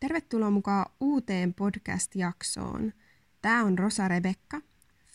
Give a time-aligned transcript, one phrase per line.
[0.00, 2.92] Tervetuloa mukaan uuteen podcast-jaksoon.
[3.42, 4.60] Tämä on Rosa Rebekka,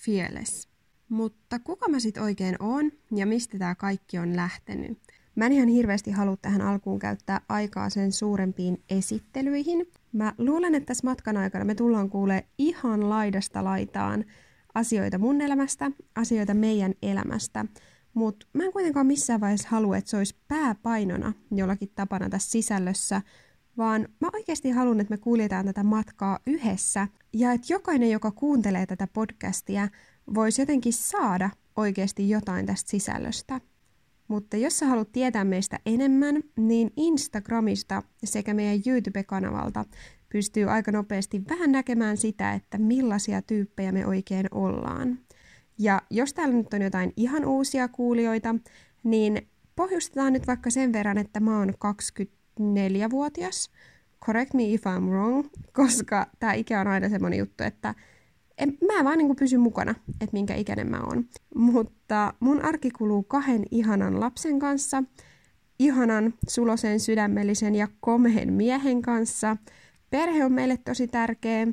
[0.06, 0.70] Fearless.
[1.10, 5.00] Mutta kuka mä sit oikein on ja mistä tämä kaikki on lähtenyt?
[5.36, 9.86] Mä en ihan hirveästi halua tähän alkuun käyttää aikaa sen suurempiin esittelyihin.
[10.12, 14.26] Mä luulen, että tässä matkan aikana me tullaan kuulee ihan laidasta laitaan
[14.76, 17.66] asioita mun elämästä, asioita meidän elämästä,
[18.14, 23.22] mutta mä en kuitenkaan missään vaiheessa halua, että se olisi pääpainona jollakin tapana tässä sisällössä,
[23.78, 28.86] vaan mä oikeasti haluan, että me kuljetaan tätä matkaa yhdessä ja että jokainen, joka kuuntelee
[28.86, 29.88] tätä podcastia,
[30.34, 33.62] voisi jotenkin saada oikeasti jotain tästä sisällöstä.
[34.28, 39.86] Mutta jos sä haluat tietää meistä enemmän, niin Instagramista sekä meidän YouTube-kanavalta
[40.30, 45.20] pystyy aika nopeasti vähän näkemään sitä, että millaisia tyyppejä me oikein ollaan.
[45.80, 48.56] Ja jos täällä nyt on jotain ihan uusia kuulijoita,
[49.04, 53.72] niin pohjustetaan nyt vaikka sen verran, että mä oon 24-vuotias.
[54.26, 57.96] Correct me if I'm wrong, koska tämä ikä on aina semmoinen juttu, että
[58.58, 61.26] en, mä vaan niin pysy mukana, että minkä ikäinen mä oon.
[61.56, 65.04] Mutta mun arki kuluu kahden ihanan lapsen kanssa,
[65.80, 69.58] ihanan, sulosen, sydämellisen ja komehen miehen kanssa.
[70.10, 71.68] Perhe on meille tosi tärkeä.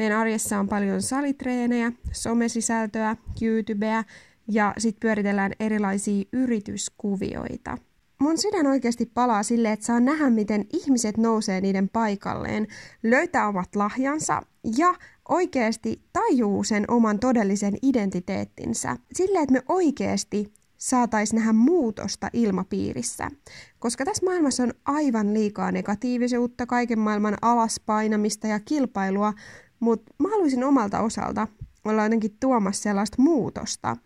[0.00, 4.04] Meidän arjessa on paljon salitreenejä, somesisältöä, YouTubea
[4.48, 7.78] ja sitten pyöritellään erilaisia yrityskuvioita.
[8.18, 12.66] Mun sydän oikeasti palaa silleen, että saa nähdä, miten ihmiset nousee niiden paikalleen,
[13.02, 14.42] löytää omat lahjansa
[14.76, 14.94] ja
[15.28, 18.96] oikeasti tajuu sen oman todellisen identiteettinsä.
[19.12, 23.30] Silleen, että me oikeasti saataisiin nähdä muutosta ilmapiirissä.
[23.78, 29.32] Koska tässä maailmassa on aivan liikaa negatiivisuutta, kaiken maailman alaspainamista ja kilpailua,
[29.80, 31.48] mutta mä haluaisin omalta osalta
[31.84, 33.96] olla jotenkin tuomassa sellaista muutosta.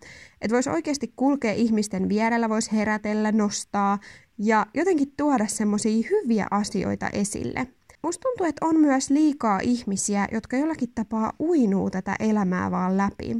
[0.40, 3.98] Että voisi oikeasti kulkea ihmisten vierellä, voisi herätellä, nostaa
[4.38, 7.66] ja jotenkin tuoda semmoisia hyviä asioita esille.
[8.02, 13.36] Musta tuntuu, että on myös liikaa ihmisiä, jotka jollakin tapaa uinuu tätä elämää vaan läpi.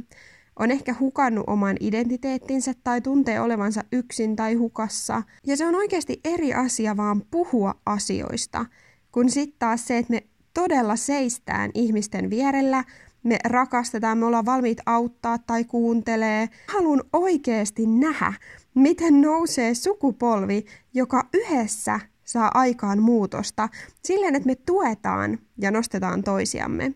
[0.59, 5.23] On ehkä hukannut oman identiteettinsä tai tuntee olevansa yksin tai hukassa.
[5.47, 8.65] Ja se on oikeasti eri asia vaan puhua asioista,
[9.11, 10.23] kun sitten taas se, että me
[10.55, 12.83] todella seistään ihmisten vierellä,
[13.23, 16.49] me rakastetaan, me ollaan valmiit auttaa tai kuuntelee.
[16.67, 18.33] Haluan oikeasti nähdä,
[18.73, 23.69] miten nousee sukupolvi, joka yhdessä saa aikaan muutosta
[24.03, 26.93] silleen, että me tuetaan ja nostetaan toisiamme.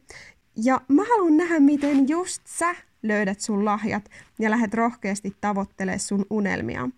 [0.56, 4.10] Ja mä haluan nähdä, miten just sä löydät sun lahjat
[4.40, 6.90] ja lähdet rohkeasti tavoittelemaan sun unelmia.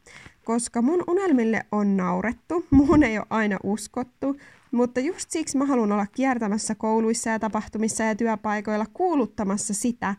[0.44, 4.38] Koska mun unelmille on naurettu, mun ei ole aina uskottu,
[4.72, 10.16] mutta just siksi mä haluan olla kiertämässä kouluissa ja tapahtumissa ja työpaikoilla kuuluttamassa sitä,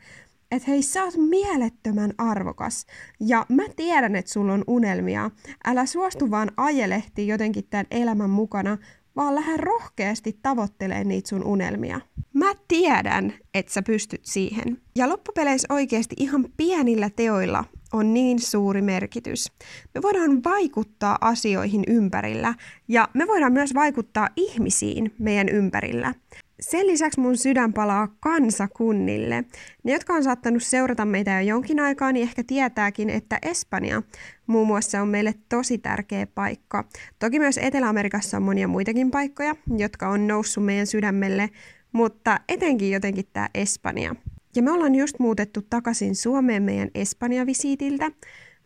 [0.51, 2.87] että hei, sä oot mielettömän arvokas.
[3.21, 5.31] Ja mä tiedän, että sulla on unelmia.
[5.65, 8.79] Älä suostu vaan ajelehti jotenkin tämän elämän mukana,
[9.17, 12.01] vaan lähde rohkeasti tavoittelemaan niitä sun unelmia.
[12.33, 14.79] Mä tiedän, että sä pystyt siihen.
[14.97, 19.53] Ja loppupeleissä oikeasti ihan pienillä teoilla on niin suuri merkitys.
[19.95, 22.55] Me voidaan vaikuttaa asioihin ympärillä
[22.89, 26.15] ja me voidaan myös vaikuttaa ihmisiin meidän ympärillä.
[26.61, 29.45] Sen lisäksi mun sydän palaa kansakunnille.
[29.85, 34.03] Ne, jotka on saattanut seurata meitä jo jonkin aikaa, niin ehkä tietääkin, että Espanja
[34.47, 36.85] muun muassa on meille tosi tärkeä paikka.
[37.19, 41.51] Toki myös Etelä-Amerikassa on monia muitakin paikkoja, jotka on noussut meidän sydämelle,
[41.93, 44.15] mutta etenkin jotenkin tämä Espanja.
[44.57, 48.11] Ja me ollaan just muutettu takaisin Suomeen meidän Espanja-visiitiltä,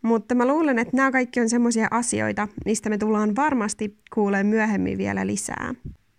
[0.01, 4.97] mutta mä luulen, että nämä kaikki on semmoisia asioita, mistä me tullaan varmasti kuulemaan myöhemmin
[4.97, 5.75] vielä lisää.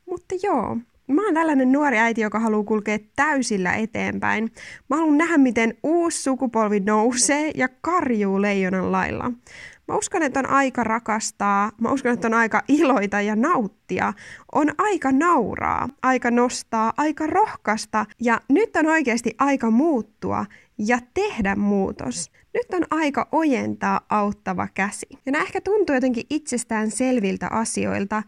[0.07, 0.77] Mutta joo,
[1.09, 4.53] Mä oon tällainen nuori äiti, joka haluaa kulkea täysillä eteenpäin.
[4.91, 9.33] Mä haluan nähdä, miten uusi sukupolvi nousee ja karjuu leijonan lailla.
[9.89, 14.13] Mä uskon, että on aika rakastaa, mä uskon, että on aika iloita ja nauttia.
[14.53, 20.47] On aika nauraa, aika nostaa, aika rohkaista ja nyt on oikeasti aika muuttua
[20.79, 22.31] ja tehdä muutos.
[22.55, 25.07] Nyt on aika ojentaa auttava käsi.
[25.27, 28.23] Ja nämä ehkä tuntuu jotenkin itsestään selviltä asioilta,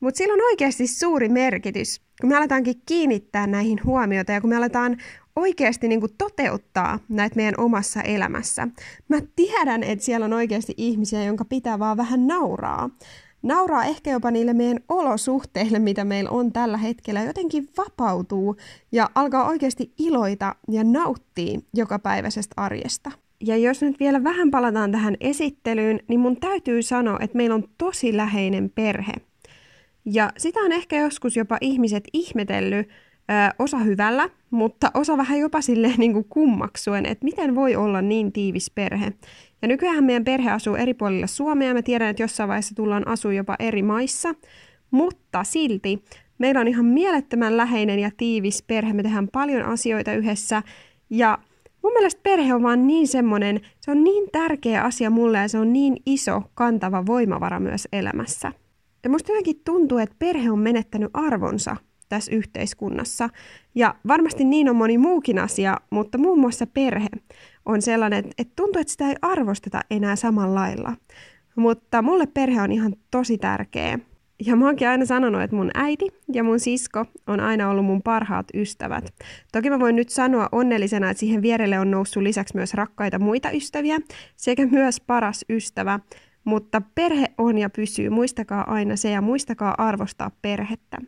[0.00, 4.56] mutta sillä on oikeasti suuri merkitys, kun me aletaankin kiinnittää näihin huomiota ja kun me
[4.56, 4.96] aletaan
[5.36, 8.68] oikeasti niin kuin toteuttaa näitä meidän omassa elämässä.
[9.08, 12.90] Mä tiedän, että siellä on oikeasti ihmisiä, jonka pitää vaan vähän nauraa.
[13.42, 18.56] Nauraa ehkä jopa niille meidän olosuhteille, mitä meillä on tällä hetkellä, jotenkin vapautuu
[18.92, 23.10] ja alkaa oikeasti iloita ja nauttia jokapäiväisestä arjesta.
[23.40, 27.68] Ja jos nyt vielä vähän palataan tähän esittelyyn, niin mun täytyy sanoa, että meillä on
[27.78, 29.12] tosi läheinen perhe.
[30.06, 35.60] Ja sitä on ehkä joskus jopa ihmiset ihmetellyt, ö, osa hyvällä, mutta osa vähän jopa
[35.60, 39.12] silleen niin kuin kummaksuen, että miten voi olla niin tiivis perhe.
[39.62, 41.74] Ja nykyään meidän perhe asuu eri puolilla Suomea.
[41.74, 44.34] Mä tiedän, että jossain vaiheessa tullaan asua jopa eri maissa.
[44.90, 46.04] Mutta silti
[46.38, 48.92] meillä on ihan mielettömän läheinen ja tiivis perhe.
[48.92, 50.62] Me tehdään paljon asioita yhdessä.
[51.10, 51.38] Ja
[51.82, 55.58] mun mielestä perhe on vaan niin semmoinen, se on niin tärkeä asia mulle ja se
[55.58, 58.52] on niin iso kantava voimavara myös elämässä.
[59.06, 61.76] Ja musta jotenkin tuntuu, että perhe on menettänyt arvonsa
[62.08, 63.28] tässä yhteiskunnassa.
[63.74, 67.08] Ja varmasti niin on moni muukin asia, mutta muun muassa perhe
[67.66, 70.92] on sellainen, että tuntuu, että sitä ei arvosteta enää samalla lailla.
[71.56, 73.98] Mutta mulle perhe on ihan tosi tärkeä.
[74.46, 78.02] Ja mä oonkin aina sanonut, että mun äiti ja mun sisko on aina ollut mun
[78.02, 79.14] parhaat ystävät.
[79.52, 83.50] Toki mä voin nyt sanoa onnellisena, että siihen vierelle on noussut lisäksi myös rakkaita muita
[83.50, 83.98] ystäviä
[84.36, 86.00] sekä myös paras ystävä.
[86.46, 90.98] Mutta perhe on ja pysyy, muistakaa aina se ja muistakaa arvostaa perhettä.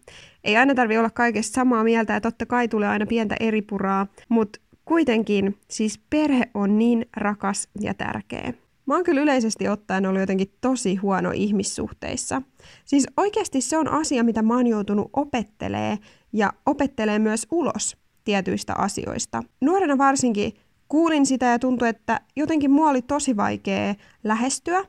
[0.44, 4.60] Ei aina tarvi olla kaikesta samaa mieltä ja totta kai tulee aina pientä eripuraa, mutta
[4.84, 8.52] kuitenkin siis perhe on niin rakas ja tärkeä.
[8.86, 12.42] Mä oon kyllä yleisesti ottaen ollut jotenkin tosi huono ihmissuhteissa.
[12.84, 15.98] Siis oikeasti se on asia, mitä mä oon joutunut opettelee
[16.32, 19.42] ja opettelee myös ulos tietyistä asioista.
[19.60, 20.52] Nuorena varsinkin
[20.88, 23.94] kuulin sitä ja tuntui, että jotenkin mua oli tosi vaikea
[24.24, 24.84] lähestyä.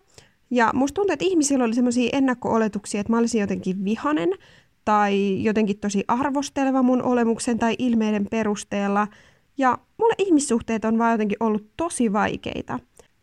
[0.52, 4.30] Ja musta tuntui, että ihmisillä oli sellaisia ennakko-oletuksia, että mä olisin jotenkin vihanen
[4.86, 9.08] tai jotenkin tosi arvosteleva mun olemuksen tai ilmeiden perusteella.
[9.58, 12.80] Ja mulle ihmissuhteet on vaan jotenkin ollut tosi vaikeita.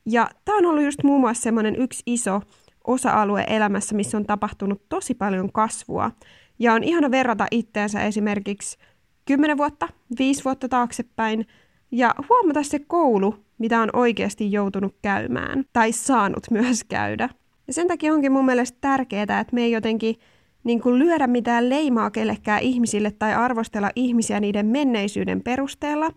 [0.06, 2.40] Ja tämä on ollut just muun muassa semmoinen yksi iso
[2.86, 6.10] osa-alue elämässä, missä on tapahtunut tosi paljon kasvua.
[6.58, 8.78] Ja on ihana verrata itteensä esimerkiksi
[9.24, 9.88] 10 vuotta,
[10.18, 11.46] 5 vuotta taaksepäin
[11.90, 17.28] ja huomata se koulu, mitä on oikeasti joutunut käymään tai saanut myös käydä.
[17.66, 20.16] Ja sen takia onkin mun mielestä tärkeää, että me ei jotenkin
[20.64, 26.10] niin kuin lyödä mitään leimaa kellekään ihmisille tai arvostella ihmisiä niiden menneisyyden perusteella,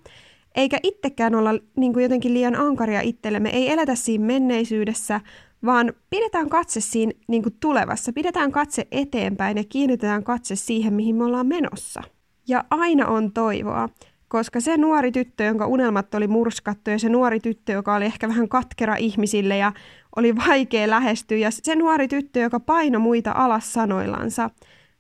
[0.56, 3.50] eikä itsekään olla niin kuin jotenkin liian ankaria itsellemme.
[3.50, 5.22] Ei eletä siinä menneisyydessä,
[5.66, 8.14] vaan pidetään katse siinä niin kuin tulevassa.
[8.14, 12.02] Pidetään katse eteenpäin ja kiinnitetään katse siihen, mihin me ollaan menossa.
[12.48, 13.90] Ja aina on toivoa,
[14.30, 18.28] koska se nuori tyttö, jonka unelmat oli murskattu ja se nuori tyttö, joka oli ehkä
[18.28, 19.72] vähän katkera ihmisille ja
[20.16, 24.50] oli vaikea lähestyä ja se nuori tyttö, joka paino muita alas sanoillansa,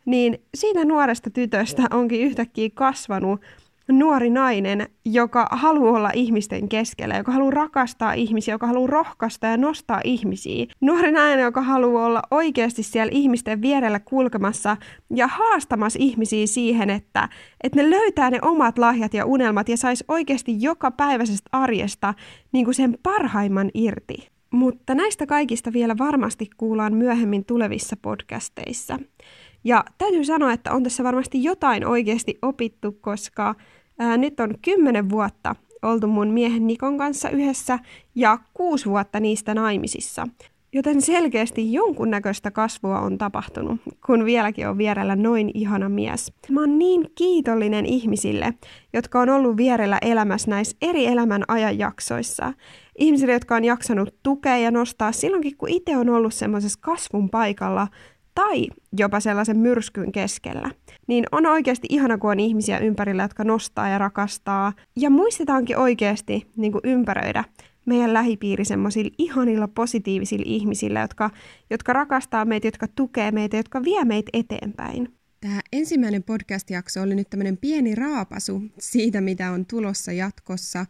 [0.05, 3.41] niin siitä nuoresta tytöstä onkin yhtäkkiä kasvanut
[3.91, 9.57] nuori nainen, joka haluaa olla ihmisten keskellä, joka haluaa rakastaa ihmisiä, joka haluaa rohkaista ja
[9.57, 10.65] nostaa ihmisiä.
[10.81, 14.77] Nuori nainen, joka haluaa olla oikeasti siellä ihmisten vierellä kulkemassa
[15.15, 17.29] ja haastamassa ihmisiä siihen, että,
[17.63, 22.13] että ne löytää ne omat lahjat ja unelmat ja sais oikeasti joka päiväisestä arjesta
[22.51, 24.29] niin kuin sen parhaimman irti.
[24.51, 28.99] Mutta näistä kaikista vielä varmasti kuullaan myöhemmin tulevissa podcasteissa.
[29.63, 33.55] Ja täytyy sanoa, että on tässä varmasti jotain oikeasti opittu, koska
[33.99, 37.79] Ää, nyt on kymmenen vuotta oltu mun miehen Nikon kanssa yhdessä
[38.15, 40.27] ja kuusi vuotta niistä naimisissa.
[40.73, 46.33] Joten selkeästi jonkunnäköistä kasvua on tapahtunut, kun vieläkin on vierellä noin ihana mies.
[46.49, 48.53] Mä oon niin kiitollinen ihmisille,
[48.93, 52.53] jotka on ollut vierellä elämässä näissä eri elämän ajanjaksoissa.
[52.97, 57.87] Ihmisille, jotka on jaksanut tukea ja nostaa silloinkin, kun itse on ollut semmoisessa kasvun paikalla
[58.35, 58.67] tai
[58.97, 60.71] jopa sellaisen myrskyn keskellä,
[61.09, 64.73] niin on oikeasti ihana, kun on ihmisiä ympärillä, jotka nostaa ja rakastaa.
[64.95, 67.43] Ja muistetaankin oikeasti niin kuin ympäröidä
[67.85, 71.29] meidän lähipiiri semmoisilla ihanilla positiivisilla ihmisillä, jotka,
[71.69, 75.13] jotka rakastaa meitä, jotka tukee meitä, jotka vie meitä eteenpäin.
[75.41, 80.85] Tämä ensimmäinen podcast-jakso oli nyt tämmöinen pieni raapasu siitä, mitä on tulossa jatkossa.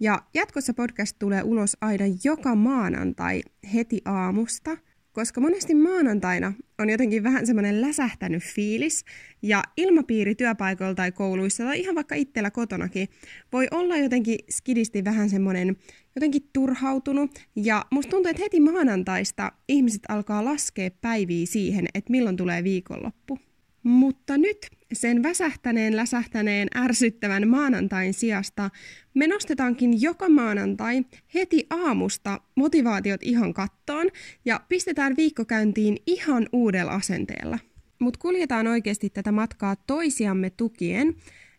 [0.00, 3.42] Ja jatkossa podcast tulee ulos aina joka maanantai
[3.74, 4.76] heti aamusta–
[5.12, 9.04] koska monesti maanantaina on jotenkin vähän semmoinen läsähtänyt fiilis,
[9.42, 13.08] ja ilmapiiri työpaikoilla tai kouluissa tai ihan vaikka itsellä kotonakin
[13.52, 15.76] voi olla jotenkin skidisti vähän semmoinen
[16.14, 22.36] jotenkin turhautunut, ja musta tuntuu, että heti maanantaista ihmiset alkaa laskea päiviä siihen, että milloin
[22.36, 23.38] tulee viikonloppu.
[23.82, 28.70] Mutta nyt sen väsähtäneen, läsähtäneen, ärsyttävän maanantain sijasta
[29.14, 31.04] me nostetaankin joka maanantai
[31.34, 34.08] heti aamusta motivaatiot ihan kattoon
[34.44, 37.58] ja pistetään viikkokäyntiin ihan uudella asenteella.
[37.98, 41.14] Mutta kuljetaan oikeasti tätä matkaa toisiamme tukien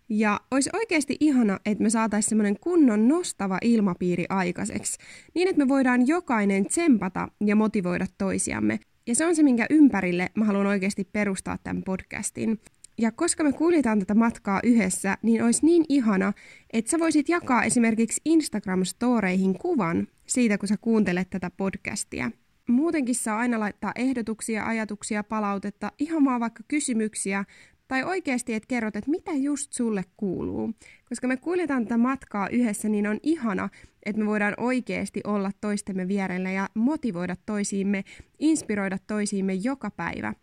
[0.09, 4.97] ja olisi oikeasti ihana, että me saataisiin semmoinen kunnon nostava ilmapiiri aikaiseksi,
[5.35, 8.79] niin että me voidaan jokainen tsempata ja motivoida toisiamme.
[9.07, 12.59] Ja se on se, minkä ympärille mä haluan oikeasti perustaa tämän podcastin.
[13.01, 16.33] Ja koska me kuljetaan tätä matkaa yhdessä, niin olisi niin ihana,
[16.73, 22.31] että sä voisit jakaa esimerkiksi Instagram-storeihin kuvan siitä, kun sä kuuntelet tätä podcastia.
[22.67, 27.45] Muutenkin saa aina laittaa ehdotuksia, ajatuksia, palautetta, ihan vaan vaikka kysymyksiä
[27.87, 30.73] Tai oikeasti, että kerrot, että mitä just sulle kuuluu.
[31.09, 33.69] Koska me kuljetaan tätä matkaa yhdessä, niin on ihana,
[34.05, 38.03] että me voidaan oikeasti olla toistemme vierellä ja motivoida toisiimme,
[38.39, 40.33] inspiroida toisiimme joka päivä.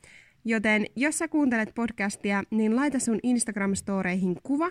[0.49, 4.71] Joten jos sä kuuntelet podcastia, niin laita sun Instagram-storeihin kuva,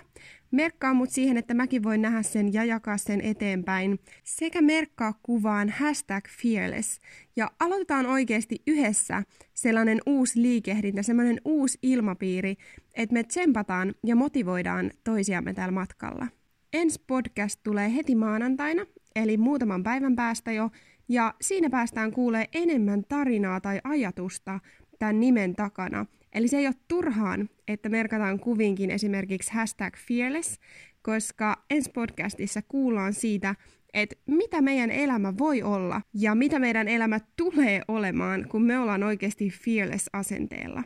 [0.52, 5.70] merkkaa mut siihen, että mäkin voin nähdä sen ja jakaa sen eteenpäin, sekä merkkaa kuvaan
[5.70, 7.00] hashtag fearless.
[7.36, 12.56] Ja aloitetaan oikeasti yhdessä sellainen uusi liikehdintä, sellainen uusi ilmapiiri,
[12.94, 16.28] että me tsempataan ja motivoidaan toisiamme täällä matkalla.
[16.74, 20.70] Ensi podcast tulee heti maanantaina, eli muutaman päivän päästä jo,
[21.10, 24.60] ja siinä päästään kuulee enemmän tarinaa tai ajatusta
[25.00, 26.06] tämän nimen takana.
[26.34, 30.60] Eli se ei ole turhaan, että merkataan kuvinkin esimerkiksi hashtag fearless,
[31.02, 33.56] koska ensi podcastissa kuullaan siitä,
[33.94, 39.04] että mitä meidän elämä voi olla ja mitä meidän elämä tulee olemaan, kun me ollaan
[39.04, 40.84] oikeasti fearless asenteella.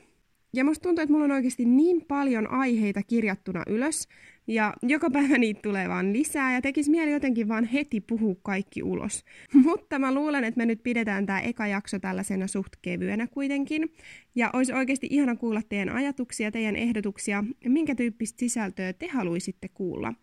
[0.54, 4.08] Ja musta tuntuu, että mulla on oikeasti niin paljon aiheita kirjattuna ylös,
[4.52, 8.84] ja joka päivä niitä tulee vaan lisää, ja tekisi mieli jotenkin vaan heti puhua kaikki
[8.84, 9.26] ulos.
[9.54, 13.94] Mutta mä luulen, että me nyt pidetään tämä eka jakso tällaisena suht kevyenä kuitenkin.
[14.36, 20.14] Ja olisi oikeasti ihana kuulla teidän ajatuksia, teidän ehdotuksia, minkä tyyppistä sisältöä te haluaisitte kuulla.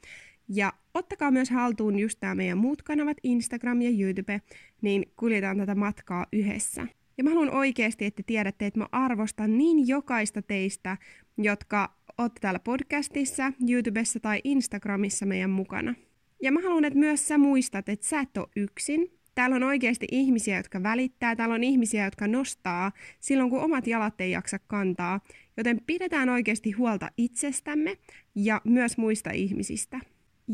[0.48, 4.40] Ja ottakaa myös haltuun just nämä meidän muut kanavat, Instagram ja YouTube,
[4.82, 6.86] niin kuljetaan tätä matkaa yhdessä.
[7.18, 10.96] Ja mä haluan oikeasti, että tiedätte, että mä arvostan niin jokaista teistä,
[11.38, 15.94] jotka olette täällä podcastissa, YouTubessa tai Instagramissa meidän mukana.
[16.42, 19.12] Ja mä haluan, että myös sä muistat, että sä et ole yksin.
[19.34, 24.20] Täällä on oikeasti ihmisiä, jotka välittää, täällä on ihmisiä, jotka nostaa silloin, kun omat jalat
[24.20, 25.20] ei jaksa kantaa.
[25.56, 27.98] Joten pidetään oikeasti huolta itsestämme
[28.34, 30.00] ja myös muista ihmisistä.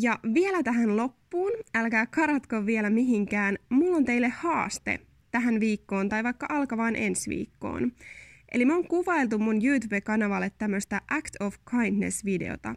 [0.00, 6.25] Ja vielä tähän loppuun, älkää karatko vielä mihinkään, mulla on teille haaste tähän viikkoon tai
[6.25, 7.92] vaikka alkavaan ensi viikkoon.
[8.54, 12.75] Eli mä oon kuvailtu mun YouTube-kanavalle tämmöistä Act of Kindness-videota.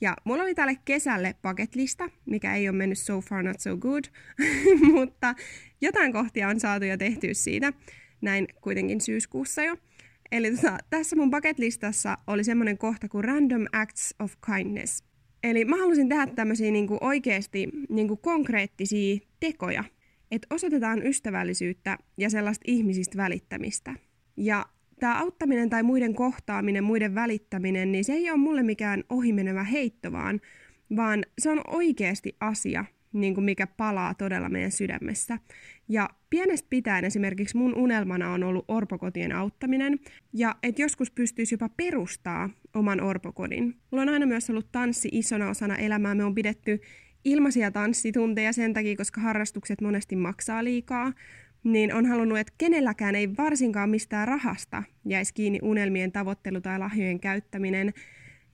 [0.00, 4.04] Ja mulla oli tälle kesälle paketlista, mikä ei ole mennyt so far not so good,
[4.94, 5.34] mutta
[5.80, 7.72] jotain kohtia on saatu jo tehtyä siitä,
[8.20, 9.76] näin kuitenkin syyskuussa jo.
[10.32, 15.04] Eli tota, tässä mun paketlistassa oli semmoinen kohta kuin Random Acts of Kindness.
[15.44, 19.84] Eli mä halusin tehdä tämmöisiä niinku oikeasti niinku konkreettisia tekoja,
[20.30, 23.94] että osoitetaan ystävällisyyttä ja sellaista ihmisistä välittämistä.
[24.36, 24.66] Ja
[25.00, 30.12] tämä auttaminen tai muiden kohtaaminen, muiden välittäminen, niin se ei ole mulle mikään ohimenevä heitto,
[30.12, 30.40] vaan,
[30.96, 35.38] vaan se on oikeasti asia, niin kuin mikä palaa todella meidän sydämessä.
[35.88, 39.98] Ja pienestä pitäen esimerkiksi mun unelmana on ollut orpokotien auttaminen,
[40.32, 43.76] ja että joskus pystyisi jopa perustaa oman orpokodin.
[43.90, 46.14] Mulla on aina myös ollut tanssi isona osana elämää.
[46.14, 46.80] Me on pidetty
[47.24, 51.12] ilmaisia tanssitunteja sen takia, koska harrastukset monesti maksaa liikaa
[51.72, 57.20] niin on halunnut, että kenelläkään ei varsinkaan mistään rahasta jäisi kiinni unelmien tavoittelu tai lahjojen
[57.20, 57.92] käyttäminen.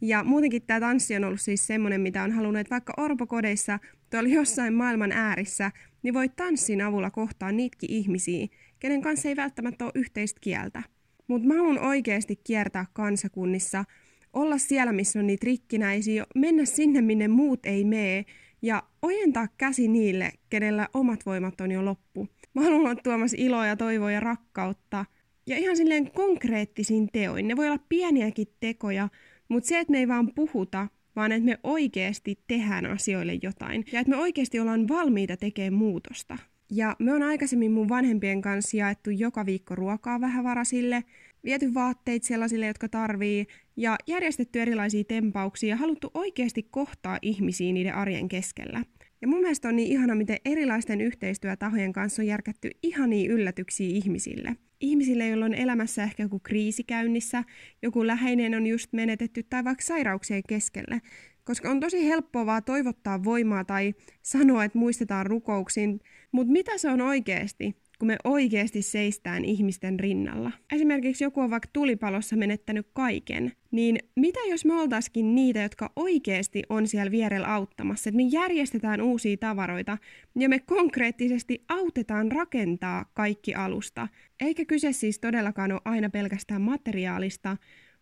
[0.01, 3.79] Ja muutenkin tämä tanssi on ollut siis semmoinen, mitä on halunnut, että vaikka orpokodeissa
[4.11, 5.71] tuolla jossain maailman äärissä,
[6.03, 8.47] niin voi tanssin avulla kohtaa niitäkin ihmisiä,
[8.79, 10.83] kenen kanssa ei välttämättä ole yhteistä kieltä.
[11.27, 13.85] Mutta mä haluan oikeasti kiertää kansakunnissa,
[14.33, 18.25] olla siellä, missä on niitä rikkinäisiä, mennä sinne, minne muut ei mene,
[18.63, 22.29] ja ojentaa käsi niille, kenellä omat voimat on jo loppu.
[22.55, 25.05] Mä haluan olla tuomassa iloa ja toivoa ja rakkautta.
[25.47, 27.49] Ja ihan silleen konkreettisin teoin.
[27.49, 29.09] Ne voi olla pieniäkin tekoja,
[29.49, 33.85] mutta se, että me ei vaan puhuta, vaan että me oikeasti tehdään asioille jotain.
[33.93, 36.39] Ja että me oikeasti ollaan valmiita tekemään muutosta.
[36.71, 41.05] Ja me on aikaisemmin mun vanhempien kanssa jaettu joka viikko ruokaa vähävarasille,
[41.45, 47.95] viety vaatteet sellaisille, jotka tarvii, ja järjestetty erilaisia tempauksia ja haluttu oikeasti kohtaa ihmisiä niiden
[47.95, 48.85] arjen keskellä.
[49.23, 54.57] Ja mun mielestä on niin ihana, miten erilaisten yhteistyötahojen kanssa on järkätty ihania yllätyksiä ihmisille.
[54.81, 57.45] Ihmisille, joilla on elämässä ehkä joku kriisi käynnissä,
[57.83, 61.01] joku läheinen on just menetetty tai vaikka sairauksien keskelle.
[61.45, 66.01] Koska on tosi helppoa vaan toivottaa voimaa tai sanoa, että muistetaan rukouksiin,
[66.33, 67.82] mutta mitä se on oikeasti?
[68.03, 70.53] Kun me oikeasti seistään ihmisten rinnalla.
[70.73, 76.63] Esimerkiksi joku on vaikka tulipalossa menettänyt kaiken, niin mitä jos me oltaisikin niitä, jotka oikeasti
[76.69, 79.99] on siellä vierellä auttamassa, että me järjestetään uusia tavaroita
[80.39, 84.09] ja me konkreettisesti autetaan rakentaa kaikki alusta.
[84.41, 87.57] Eikä kyse siis todellakaan ole aina pelkästään materiaalista,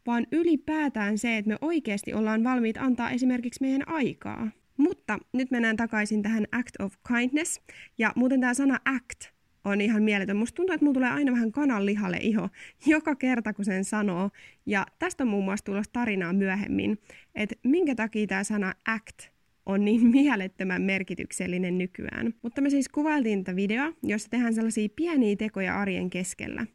[0.07, 4.51] vaan ylipäätään se, että me oikeasti ollaan valmiit antaa esimerkiksi meidän aikaa.
[4.77, 7.61] Mutta nyt mennään takaisin tähän act of kindness.
[7.99, 10.37] Ja muuten tämä sana act on ihan mieletön.
[10.37, 12.49] Musta tuntuu, että mulla tulee aina vähän kananlihalle iho
[12.87, 14.31] joka kerta, kun sen sanoo.
[14.67, 16.99] Ja tästä on muun muassa tulossa tarinaa myöhemmin,
[17.35, 19.19] että minkä takia tämä sana act
[19.67, 22.35] on niin mielettömän merkityksellinen nykyään.
[22.43, 26.67] Mutta me siis kuvailtiin tätä videoa, jossa tehdään sellaisia pieniä tekoja arjen keskellä.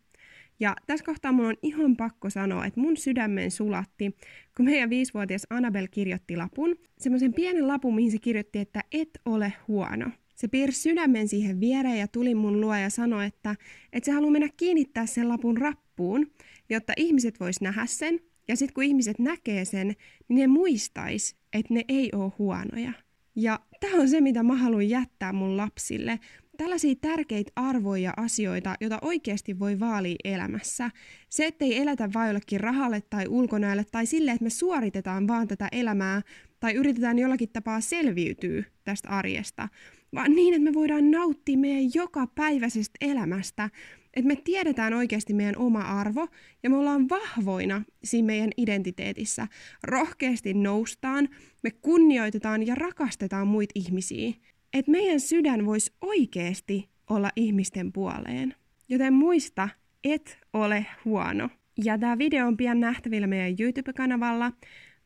[0.59, 4.15] Ja tässä kohtaa mun on ihan pakko sanoa, että mun sydämen sulatti,
[4.57, 9.53] kun meidän viisivuotias Annabel kirjoitti lapun, semmoisen pienen lapun, mihin se kirjoitti, että et ole
[9.67, 10.05] huono.
[10.35, 13.55] Se piirsi sydämen siihen viereen ja tuli mun luo ja sanoi, että,
[13.93, 16.31] että se haluaa mennä kiinnittää sen lapun rappuun,
[16.69, 18.19] jotta ihmiset vois nähdä sen.
[18.47, 19.87] Ja sitten kun ihmiset näkee sen,
[20.27, 22.91] niin ne muistais, että ne ei ole huonoja.
[23.35, 26.19] Ja tämä on se, mitä mä haluan jättää mun lapsille
[26.57, 30.91] tällaisia tärkeitä arvoja ja asioita, joita oikeasti voi vaalia elämässä.
[31.29, 35.67] Se, ettei elätä vain jollekin rahalle tai ulkonäölle tai sille, että me suoritetaan vaan tätä
[35.71, 36.21] elämää
[36.59, 39.69] tai yritetään jollakin tapaa selviytyä tästä arjesta,
[40.13, 43.69] vaan niin, että me voidaan nauttia meidän joka päiväisestä elämästä,
[44.13, 46.27] että me tiedetään oikeasti meidän oma arvo
[46.63, 49.47] ja me ollaan vahvoina siinä meidän identiteetissä.
[49.83, 51.29] Rohkeasti noustaan,
[51.63, 54.33] me kunnioitetaan ja rakastetaan muita ihmisiä
[54.75, 58.55] että meidän sydän voisi oikeasti olla ihmisten puoleen.
[58.89, 59.69] Joten muista,
[60.03, 61.49] et ole huono.
[61.83, 64.51] Ja tämä video on pian nähtävillä meidän YouTube-kanavalla,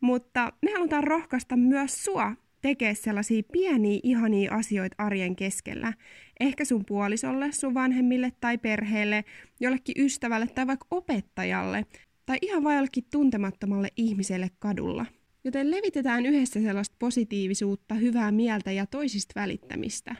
[0.01, 5.93] mutta me halutaan rohkaista myös sua tekee sellaisia pieniä, ihania asioita arjen keskellä.
[6.39, 9.23] Ehkä sun puolisolle, sun vanhemmille tai perheelle,
[9.59, 11.85] jollekin ystävälle tai vaikka opettajalle,
[12.25, 15.05] tai ihan vain jollekin tuntemattomalle ihmiselle kadulla–
[15.43, 20.15] Joten levitetään yhdessä sellaista positiivisuutta, hyvää mieltä ja toisista välittämistä.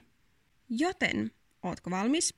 [0.69, 1.31] Joten,
[1.63, 2.35] ootko valmis?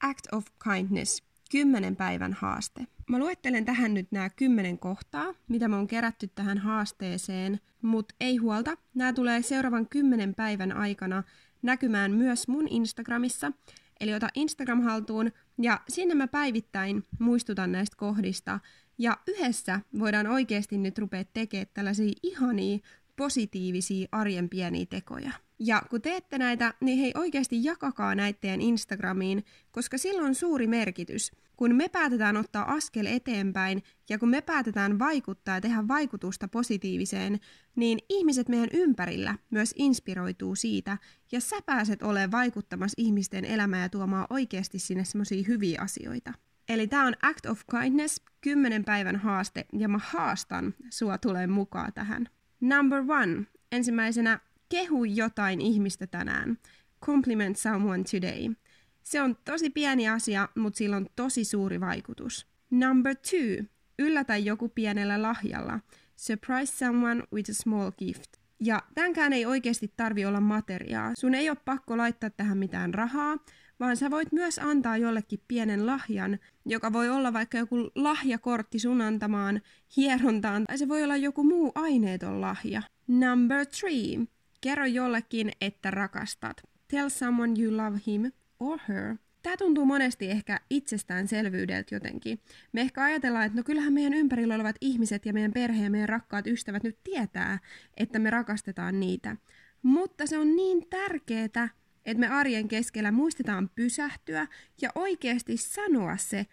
[0.00, 1.22] Act of kindness.
[1.52, 2.86] Kymmenen päivän haaste.
[3.10, 8.36] Mä luettelen tähän nyt nämä kymmenen kohtaa, mitä mä oon kerätty tähän haasteeseen, mutta ei
[8.36, 11.22] huolta, nämä tulee seuraavan kymmenen päivän aikana
[11.62, 13.52] näkymään myös mun Instagramissa,
[14.00, 18.60] eli ota Instagram haltuun ja sinne mä päivittäin muistutan näistä kohdista
[18.98, 22.78] ja yhdessä voidaan oikeasti nyt rupea tekemään tällaisia ihania,
[23.16, 25.32] positiivisia arjen pieniä tekoja.
[25.58, 30.66] Ja kun teette näitä, niin hei oikeasti jakakaa näitä teidän Instagramiin, koska sillä on suuri
[30.66, 31.32] merkitys.
[31.56, 37.40] Kun me päätetään ottaa askel eteenpäin ja kun me päätetään vaikuttaa ja tehdä vaikutusta positiiviseen,
[37.76, 40.98] niin ihmiset meidän ympärillä myös inspiroituu siitä
[41.32, 46.32] ja sä pääset olemaan vaikuttamassa ihmisten elämään ja tuomaan oikeasti sinne semmoisia hyviä asioita.
[46.68, 51.92] Eli tämä on Act of Kindness, 10 päivän haaste, ja mä haastan sua tulee mukaan
[51.92, 52.28] tähän.
[52.60, 53.42] Number one.
[53.72, 56.58] Ensimmäisenä, kehu jotain ihmistä tänään.
[57.04, 58.54] Compliment someone today.
[59.02, 62.46] Se on tosi pieni asia, mutta sillä on tosi suuri vaikutus.
[62.70, 63.66] Number two.
[63.98, 65.80] Yllätä joku pienellä lahjalla.
[66.16, 68.42] Surprise someone with a small gift.
[68.60, 71.12] Ja tämänkään ei oikeasti tarvi olla materiaa.
[71.18, 73.36] Sun ei ole pakko laittaa tähän mitään rahaa,
[73.80, 79.00] vaan sä voit myös antaa jollekin pienen lahjan, joka voi olla vaikka joku lahjakortti sun
[79.00, 79.62] antamaan
[79.96, 82.82] hierontaan, tai se voi olla joku muu aineeton lahja.
[83.06, 84.26] Number three.
[84.60, 86.62] Kerro jollekin, että rakastat.
[86.88, 88.32] Tell someone you love him
[88.62, 89.16] or her.
[89.42, 92.40] Tämä tuntuu monesti ehkä itsestäänselvyydeltä jotenkin.
[92.72, 96.08] Me ehkä ajatellaan, että no kyllähän meidän ympärillä olevat ihmiset ja meidän perhe ja meidän
[96.08, 97.58] rakkaat ystävät nyt tietää,
[97.96, 99.36] että me rakastetaan niitä.
[99.82, 104.46] Mutta se on niin tärkeää, että me arjen keskellä muistetaan pysähtyä
[104.82, 106.46] ja oikeasti sanoa se,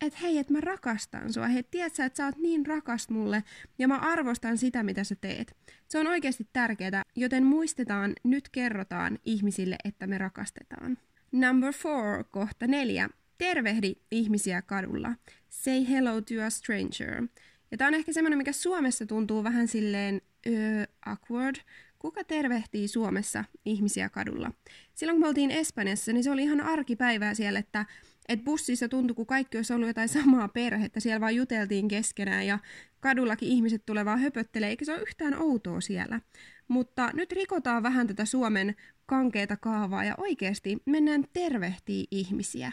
[0.00, 1.48] että hei, että mä rakastan sua.
[1.48, 3.44] Hei, tiedät sä, että sä oot niin rakas mulle
[3.78, 5.56] ja mä arvostan sitä, mitä sä teet.
[5.88, 10.98] Se on oikeasti tärkeää, joten muistetaan, nyt kerrotaan ihmisille, että me rakastetaan.
[11.32, 13.08] Number four, kohta neljä.
[13.38, 15.14] Tervehdi ihmisiä kadulla.
[15.48, 17.28] Say hello to a stranger.
[17.70, 21.56] Ja tää on ehkä semmoinen, mikä Suomessa tuntuu vähän silleen öö, awkward,
[22.02, 24.50] Kuka tervehtii Suomessa ihmisiä kadulla?
[24.94, 27.86] Silloin kun me oltiin Espanjassa, niin se oli ihan arkipäivää siellä, että
[28.28, 31.00] et bussissa tuntui, kun kaikki olisi ollut jotain samaa perhettä.
[31.00, 32.58] Siellä vaan juteltiin keskenään ja
[33.02, 36.20] kadullakin ihmiset tulee vaan höpöttelee, eikä se ole yhtään outoa siellä.
[36.68, 38.74] Mutta nyt rikotaan vähän tätä Suomen
[39.06, 42.72] kankeita kaavaa ja oikeasti mennään tervehtii ihmisiä.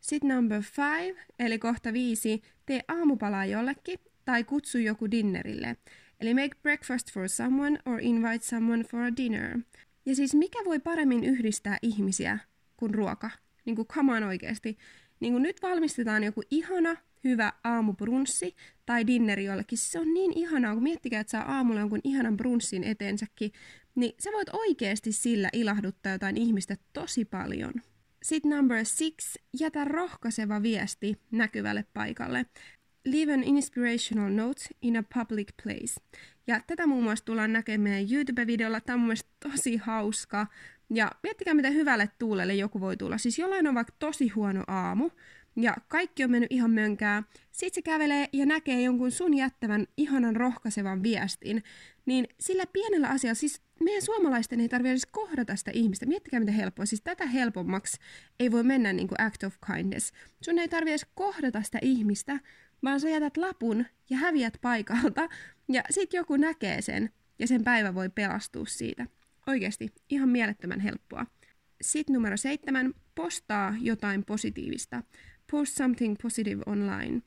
[0.00, 5.76] Sitten number five, eli kohta viisi, tee aamupalaa jollekin tai kutsu joku dinnerille.
[6.20, 9.58] Eli make breakfast for someone or invite someone for a dinner.
[10.06, 12.38] Ja siis mikä voi paremmin yhdistää ihmisiä
[12.76, 13.30] kuin ruoka?
[13.64, 14.78] Niin kuin come on oikeasti.
[15.20, 18.56] Niin kuin nyt valmistetaan joku ihana, hyvä aamubrunssi
[18.86, 19.78] tai dinneri jollekin.
[19.78, 23.52] Se on niin ihanaa, kun miettikää, että saa aamulla jonkun ihanan brunssin eteensäkin,
[23.94, 27.72] niin sä voit oikeasti sillä ilahduttaa jotain ihmistä tosi paljon.
[28.22, 32.46] Sitten number six, jätä rohkaiseva viesti näkyvälle paikalle.
[33.04, 36.00] Leave an inspirational note in a public place.
[36.46, 38.80] Ja tätä muun muassa tullaan näkemään YouTube-videolla.
[38.80, 39.16] Tämä on mun
[39.50, 40.46] tosi hauska.
[40.90, 43.18] Ja miettikää, miten hyvälle tuulelle joku voi tulla.
[43.18, 45.10] Siis jollain on vaikka tosi huono aamu,
[45.56, 47.22] ja kaikki on mennyt ihan mönkää.
[47.52, 51.62] Sitten se kävelee ja näkee jonkun sun jättävän ihanan rohkaisevan viestin.
[52.06, 56.06] Niin sillä pienellä asialla, siis meidän suomalaisten ei tarvitse edes kohdata sitä ihmistä.
[56.06, 56.86] Miettikää miten helppoa.
[56.86, 57.98] Siis tätä helpommaksi
[58.40, 60.12] ei voi mennä niin kuin act of kindness.
[60.42, 62.40] Sun ei tarvitse edes kohdata sitä ihmistä,
[62.82, 65.28] vaan sä jätät lapun ja häviät paikalta.
[65.68, 69.06] Ja sit joku näkee sen ja sen päivä voi pelastua siitä.
[69.46, 71.26] Oikeasti, ihan mielettömän helppoa.
[71.82, 75.02] Sitten numero seitsemän, postaa jotain positiivista.
[75.50, 77.22] Post something positive online.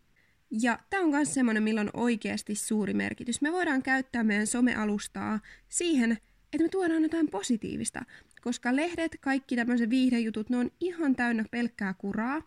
[0.61, 3.41] Ja tämä on myös semmoinen, millä on oikeasti suuri merkitys.
[3.41, 6.11] Me voidaan käyttää meidän somealustaa siihen,
[6.53, 8.05] että me tuodaan jotain positiivista,
[8.41, 12.41] koska lehdet, kaikki tämmöiset viihdejutut, ne on ihan täynnä pelkkää kuraa,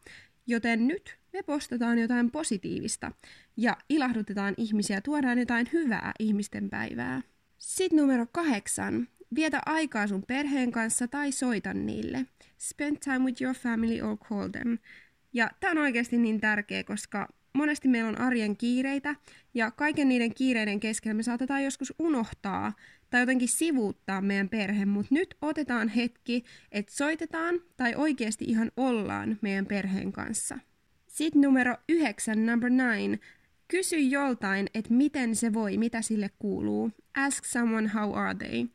[0.46, 3.12] joten nyt me postataan jotain positiivista
[3.56, 7.22] ja ilahdutetaan ihmisiä, tuodaan jotain hyvää ihmisten päivää.
[7.58, 9.08] Sitten numero kahdeksan.
[9.34, 12.26] Vietä aikaa sun perheen kanssa tai soita niille.
[12.58, 14.78] Spend time with your family or call them.
[15.37, 19.14] Ja tämä on oikeasti niin tärkeä, koska monesti meillä on arjen kiireitä
[19.55, 22.72] ja kaiken niiden kiireiden keskellä me saatetaan joskus unohtaa
[23.11, 29.38] tai jotenkin sivuuttaa meidän perhe, mutta nyt otetaan hetki, että soitetaan tai oikeasti ihan ollaan
[29.40, 30.59] meidän perheen kanssa.
[31.07, 33.18] Sitten numero yhdeksän, number nine.
[33.68, 36.90] Kysy joltain, että miten se voi, mitä sille kuuluu.
[37.16, 38.66] Ask someone how are they.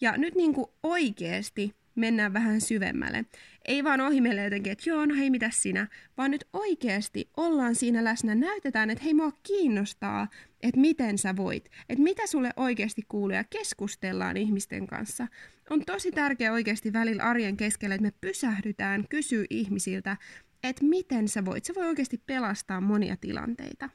[0.00, 3.24] Ja nyt niin kuin oikeasti mennään vähän syvemmälle.
[3.64, 7.74] Ei vaan ohi meille jotenkin, että joo, no hei, mitä sinä, vaan nyt oikeasti ollaan
[7.74, 10.28] siinä läsnä, näytetään, että hei, mua kiinnostaa,
[10.60, 15.26] että miten sä voit, että mitä sulle oikeasti kuuluu ja keskustellaan ihmisten kanssa.
[15.70, 20.16] On tosi tärkeää oikeasti välillä arjen keskellä, että me pysähdytään, kysyy ihmisiltä,
[20.62, 21.64] että miten sä voit.
[21.64, 23.90] Se voi oikeasti pelastaa monia tilanteita.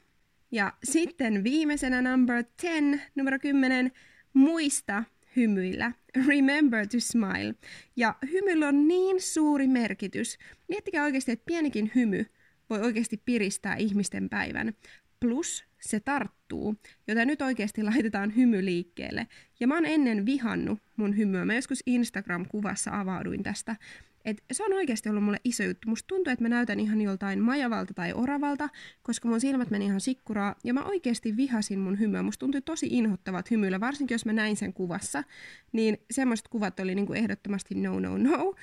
[0.50, 3.92] Ja sitten viimeisenä number 10, numero 10,
[4.32, 5.04] muista
[5.36, 5.92] hymyillä.
[6.26, 7.54] Remember to smile.
[7.96, 10.38] Ja hymyllä on niin suuri merkitys.
[10.68, 12.26] Miettikää oikeasti, että pienikin hymy
[12.70, 14.74] voi oikeasti piristää ihmisten päivän.
[15.20, 16.74] Plus se tarttuu,
[17.08, 19.26] joten nyt oikeasti laitetaan hymy liikkeelle.
[19.60, 21.44] Ja mä oon ennen vihannut mun hymyä.
[21.44, 23.76] Mä joskus Instagram-kuvassa avauduin tästä.
[24.24, 25.88] Et se on oikeasti ollut mulle iso juttu.
[25.88, 28.68] Musta tuntuu, että mä näytän ihan joltain majavalta tai oravalta,
[29.02, 30.54] koska mun silmät meni ihan sikkuraa.
[30.64, 32.22] Ja mä oikeasti vihasin mun hymyä.
[32.22, 35.24] Musta tuntui tosi inhottavat hymyillä, varsinkin jos mä näin sen kuvassa.
[35.72, 38.54] Niin semmoiset kuvat oli niinku ehdottomasti no, no, no.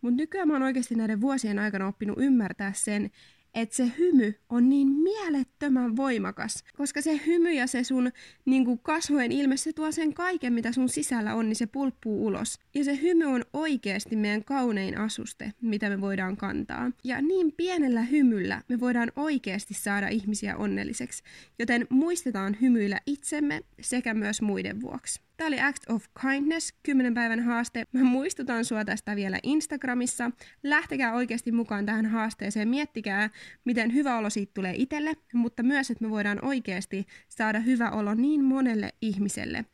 [0.00, 3.10] Mutta nykyään mä oon oikeasti näiden vuosien aikana oppinut ymmärtää sen,
[3.54, 8.10] että se hymy on niin mielettömän voimakas, koska se hymy ja se sun
[8.44, 12.26] niin kuin kasvojen ilme, se tuo sen kaiken, mitä sun sisällä on, niin se pulppuu
[12.26, 12.58] ulos.
[12.74, 16.90] Ja se hymy on oikeasti meidän kaunein asuste, mitä me voidaan kantaa.
[17.04, 21.22] Ja niin pienellä hymyllä me voidaan oikeasti saada ihmisiä onnelliseksi,
[21.58, 25.20] joten muistetaan hymyillä itsemme sekä myös muiden vuoksi.
[25.40, 27.84] Tämä oli Act of Kindness, 10 päivän haaste.
[27.92, 30.30] Mä muistutan sua tästä vielä Instagramissa.
[30.62, 32.68] Lähtekää oikeasti mukaan tähän haasteeseen.
[32.68, 33.30] Miettikää,
[33.64, 38.14] miten hyvä olo siitä tulee itselle, mutta myös, että me voidaan oikeasti saada hyvä olo
[38.14, 39.64] niin monelle ihmiselle.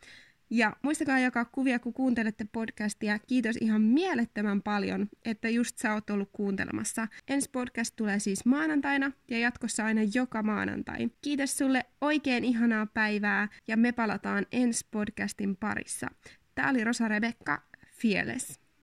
[0.50, 3.18] Ja muistakaa jakaa kuvia, kun kuuntelette podcastia.
[3.18, 7.09] Kiitos ihan mielettömän paljon, että just sä oot ollut kuuntelemassa.
[7.28, 11.11] Ensi podcast tulee siis maanantaina ja jatkossa aina joka maanantai.
[11.22, 16.06] Kiitos sulle oikein ihanaa päivää ja me palataan ensi podcastin parissa.
[16.54, 17.62] Tää oli Rosa Rebekka,
[18.00, 18.65] Fearless.